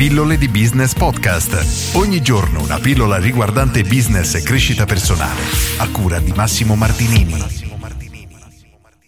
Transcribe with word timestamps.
Pillole 0.00 0.38
di 0.38 0.48
Business 0.48 0.94
Podcast. 0.94 1.94
Ogni 1.94 2.22
giorno 2.22 2.62
una 2.62 2.78
pillola 2.78 3.18
riguardante 3.18 3.82
business 3.82 4.34
e 4.34 4.42
crescita 4.42 4.86
personale. 4.86 5.42
A 5.76 5.90
cura 5.90 6.18
di 6.20 6.32
Massimo 6.32 6.74
Martinini. 6.74 7.34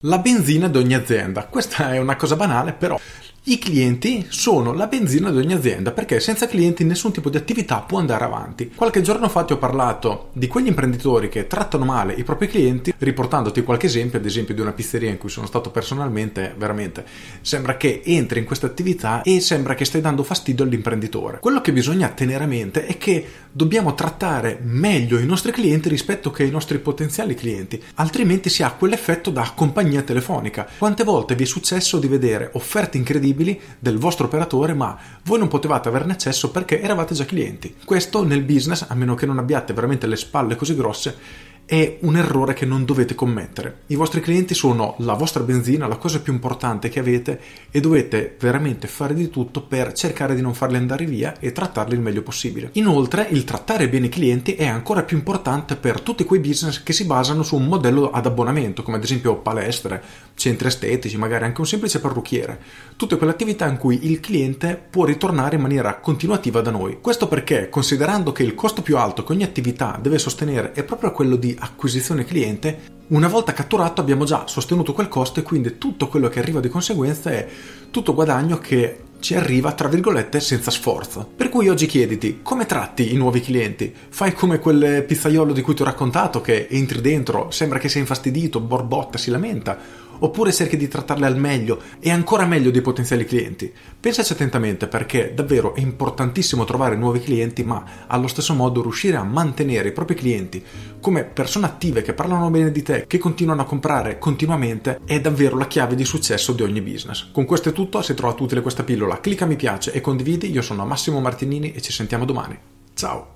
La 0.00 0.18
benzina 0.18 0.68
di 0.68 0.76
ogni 0.76 0.92
azienda. 0.92 1.46
Questa 1.46 1.94
è 1.94 1.98
una 1.98 2.16
cosa 2.16 2.36
banale, 2.36 2.74
però 2.74 3.00
i 3.46 3.58
clienti 3.58 4.24
sono 4.30 4.72
la 4.72 4.86
benzina 4.86 5.30
di 5.30 5.36
ogni 5.36 5.52
azienda 5.52 5.92
perché 5.92 6.18
senza 6.18 6.46
clienti 6.46 6.82
nessun 6.82 7.12
tipo 7.12 7.28
di 7.28 7.36
attività 7.36 7.80
può 7.80 7.98
andare 7.98 8.24
avanti. 8.24 8.72
Qualche 8.74 9.02
giorno 9.02 9.28
fa 9.28 9.44
ti 9.44 9.52
ho 9.52 9.58
parlato 9.58 10.30
di 10.32 10.46
quegli 10.46 10.68
imprenditori 10.68 11.28
che 11.28 11.46
trattano 11.46 11.84
male 11.84 12.14
i 12.14 12.24
propri 12.24 12.48
clienti, 12.48 12.94
riportandoti 12.96 13.62
qualche 13.62 13.84
esempio, 13.84 14.18
ad 14.18 14.24
esempio 14.24 14.54
di 14.54 14.62
una 14.62 14.72
pizzeria 14.72 15.10
in 15.10 15.18
cui 15.18 15.28
sono 15.28 15.46
stato 15.46 15.70
personalmente, 15.70 16.54
veramente 16.56 17.04
sembra 17.42 17.76
che 17.76 18.00
entri 18.02 18.38
in 18.38 18.46
questa 18.46 18.64
attività 18.64 19.20
e 19.20 19.40
sembra 19.40 19.74
che 19.74 19.84
stai 19.84 20.00
dando 20.00 20.22
fastidio 20.22 20.64
all'imprenditore. 20.64 21.40
Quello 21.40 21.60
che 21.60 21.74
bisogna 21.74 22.08
tenere 22.08 22.44
a 22.44 22.46
mente 22.46 22.86
è 22.86 22.96
che 22.96 23.26
dobbiamo 23.52 23.92
trattare 23.92 24.58
meglio 24.62 25.18
i 25.18 25.26
nostri 25.26 25.52
clienti 25.52 25.90
rispetto 25.90 26.30
che 26.30 26.44
i 26.44 26.50
nostri 26.50 26.78
potenziali 26.78 27.34
clienti, 27.34 27.80
altrimenti 27.96 28.48
si 28.48 28.62
ha 28.62 28.72
quell'effetto 28.72 29.28
da 29.28 29.52
compagnia 29.54 30.00
telefonica. 30.00 30.66
Quante 30.78 31.04
volte 31.04 31.34
vi 31.34 31.42
è 31.42 31.46
successo 31.46 31.98
di 31.98 32.06
vedere 32.06 32.48
offerte 32.54 32.96
incredibili 32.96 33.32
disponibili 33.34 33.60
del 33.78 33.98
vostro 33.98 34.26
operatore, 34.26 34.72
ma 34.72 34.96
voi 35.24 35.38
non 35.38 35.48
potevate 35.48 35.88
averne 35.88 36.12
accesso 36.12 36.50
perché 36.50 36.80
eravate 36.80 37.14
già 37.14 37.24
clienti. 37.24 37.74
Questo 37.84 38.24
nel 38.24 38.42
business, 38.42 38.86
a 38.88 38.94
meno 38.94 39.14
che 39.14 39.26
non 39.26 39.38
abbiate 39.38 39.72
veramente 39.72 40.06
le 40.06 40.16
spalle 40.16 40.56
così 40.56 40.74
grosse, 40.74 41.52
è 41.66 41.96
un 42.00 42.16
errore 42.16 42.52
che 42.52 42.66
non 42.66 42.84
dovete 42.84 43.14
commettere. 43.14 43.82
I 43.86 43.94
vostri 43.94 44.20
clienti 44.20 44.52
sono 44.52 44.96
la 44.98 45.14
vostra 45.14 45.42
benzina, 45.42 45.86
la 45.86 45.96
cosa 45.96 46.20
più 46.20 46.32
importante 46.32 46.90
che 46.90 47.00
avete 47.00 47.40
e 47.70 47.80
dovete 47.80 48.36
veramente 48.38 48.86
fare 48.86 49.14
di 49.14 49.30
tutto 49.30 49.62
per 49.62 49.94
cercare 49.94 50.34
di 50.34 50.42
non 50.42 50.52
farli 50.52 50.76
andare 50.76 51.06
via 51.06 51.38
e 51.40 51.52
trattarli 51.52 51.94
il 51.94 52.00
meglio 52.00 52.22
possibile. 52.22 52.68
Inoltre, 52.72 53.26
il 53.30 53.44
trattare 53.44 53.88
bene 53.88 54.06
i 54.06 54.10
clienti 54.10 54.54
è 54.54 54.66
ancora 54.66 55.04
più 55.04 55.16
importante 55.16 55.76
per 55.76 56.02
tutti 56.02 56.24
quei 56.24 56.40
business 56.40 56.82
che 56.82 56.92
si 56.92 57.06
basano 57.06 57.42
su 57.42 57.56
un 57.56 57.64
modello 57.64 58.10
ad 58.10 58.26
abbonamento, 58.26 58.82
come 58.82 58.98
ad 58.98 59.02
esempio 59.02 59.36
palestre, 59.36 60.02
centri 60.34 60.68
estetici, 60.68 61.16
magari 61.16 61.44
anche 61.44 61.60
un 61.60 61.66
semplice 61.66 62.00
parrucchiere. 62.00 62.60
Tutte 62.96 63.16
quelle 63.16 63.32
attività 63.32 63.66
in 63.66 63.76
cui 63.76 64.10
il 64.10 64.20
cliente 64.20 64.80
può 64.90 65.04
ritornare 65.04 65.56
in 65.56 65.62
maniera 65.62 65.96
continuativa 65.96 66.60
da 66.60 66.70
noi. 66.70 66.98
Questo 67.00 67.28
perché, 67.28 67.68
considerando 67.68 68.32
che 68.32 68.42
il 68.42 68.54
costo 68.54 68.82
più 68.82 68.96
alto 68.96 69.24
che 69.24 69.32
ogni 69.32 69.44
attività 69.44 69.98
deve 70.00 70.18
sostenere 70.18 70.72
è 70.72 70.82
proprio 70.84 71.12
quello 71.12 71.36
di 71.36 71.56
acquisizione 71.58 72.24
cliente, 72.24 72.92
una 73.06 73.28
volta 73.28 73.52
catturato 73.52 74.00
abbiamo 74.00 74.24
già 74.24 74.46
sostenuto 74.46 74.92
quel 74.92 75.08
costo 75.08 75.40
e 75.40 75.42
quindi 75.42 75.78
tutto 75.78 76.08
quello 76.08 76.28
che 76.28 76.38
arriva 76.38 76.60
di 76.60 76.68
conseguenza 76.68 77.30
è 77.30 77.46
tutto 77.90 78.14
guadagno 78.14 78.58
che 78.58 79.02
ci 79.20 79.34
arriva 79.34 79.72
tra 79.72 79.88
virgolette 79.88 80.40
senza 80.40 80.70
sforzo. 80.70 81.30
Per 81.34 81.48
cui 81.48 81.68
oggi 81.68 81.86
chiediti 81.86 82.40
come 82.42 82.66
tratti 82.66 83.12
i 83.12 83.16
nuovi 83.16 83.40
clienti? 83.40 83.92
Fai 84.08 84.34
come 84.34 84.58
quel 84.58 85.04
pizzaiolo 85.04 85.52
di 85.52 85.62
cui 85.62 85.74
ti 85.74 85.82
ho 85.82 85.86
raccontato 85.86 86.40
che 86.40 86.66
entri 86.68 87.00
dentro, 87.00 87.50
sembra 87.50 87.78
che 87.78 87.88
sia 87.88 88.00
infastidito, 88.00 88.60
borbotta, 88.60 89.16
si 89.16 89.30
lamenta 89.30 89.78
oppure 90.18 90.52
cerchi 90.52 90.76
di 90.76 90.88
trattarle 90.88 91.26
al 91.26 91.36
meglio 91.36 91.80
e 92.00 92.10
ancora 92.10 92.46
meglio 92.46 92.70
dei 92.70 92.82
potenziali 92.82 93.24
clienti. 93.24 93.72
Pensaci 93.98 94.32
attentamente 94.32 94.86
perché 94.86 95.32
davvero 95.34 95.74
è 95.74 95.80
importantissimo 95.80 96.64
trovare 96.64 96.96
nuovi 96.96 97.20
clienti, 97.20 97.64
ma 97.64 97.84
allo 98.06 98.26
stesso 98.26 98.54
modo 98.54 98.82
riuscire 98.82 99.16
a 99.16 99.24
mantenere 99.24 99.88
i 99.88 99.92
propri 99.92 100.14
clienti 100.14 100.62
come 101.00 101.24
persone 101.24 101.66
attive 101.66 102.02
che 102.02 102.14
parlano 102.14 102.50
bene 102.50 102.72
di 102.72 102.82
te, 102.82 103.04
che 103.06 103.18
continuano 103.18 103.62
a 103.62 103.66
comprare 103.66 104.18
continuamente, 104.18 105.00
è 105.04 105.20
davvero 105.20 105.56
la 105.56 105.66
chiave 105.66 105.94
di 105.94 106.04
successo 106.04 106.52
di 106.52 106.62
ogni 106.62 106.80
business. 106.80 107.30
Con 107.30 107.44
questo 107.44 107.68
è 107.68 107.72
tutto, 107.72 108.00
se 108.00 108.14
trovato 108.14 108.42
utile 108.42 108.62
questa 108.62 108.84
pillola, 108.84 109.20
clicca 109.20 109.44
mi 109.44 109.56
piace 109.56 109.92
e 109.92 110.00
condividi. 110.00 110.50
Io 110.50 110.62
sono 110.62 110.86
Massimo 110.86 111.20
Martinini 111.20 111.72
e 111.72 111.80
ci 111.82 111.92
sentiamo 111.92 112.24
domani. 112.24 112.58
Ciao! 112.94 113.33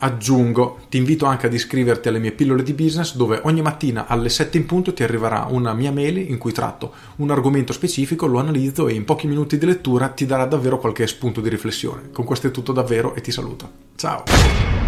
Aggiungo, 0.00 0.80
ti 0.88 0.96
invito 0.96 1.26
anche 1.26 1.46
ad 1.46 1.54
iscriverti 1.54 2.08
alle 2.08 2.18
mie 2.18 2.32
pillole 2.32 2.62
di 2.62 2.72
business 2.74 3.14
dove 3.14 3.40
ogni 3.44 3.62
mattina 3.62 4.06
alle 4.06 4.28
7 4.28 4.58
in 4.58 4.66
punto 4.66 4.92
ti 4.92 5.02
arriverà 5.02 5.46
una 5.48 5.72
mia 5.72 5.92
mail 5.92 6.18
in 6.18 6.38
cui 6.38 6.52
tratto 6.52 6.92
un 7.16 7.30
argomento 7.30 7.72
specifico, 7.72 8.26
lo 8.26 8.38
analizzo 8.38 8.88
e 8.88 8.94
in 8.94 9.04
pochi 9.04 9.26
minuti 9.26 9.58
di 9.58 9.66
lettura 9.66 10.08
ti 10.08 10.26
darà 10.26 10.44
davvero 10.44 10.78
qualche 10.78 11.06
spunto 11.06 11.40
di 11.40 11.48
riflessione. 11.48 12.10
Con 12.12 12.24
questo 12.24 12.48
è 12.48 12.50
tutto 12.50 12.72
davvero 12.72 13.14
e 13.14 13.20
ti 13.20 13.30
saluto. 13.30 13.70
Ciao! 13.96 14.79